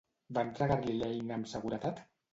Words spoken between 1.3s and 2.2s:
amb seguretat?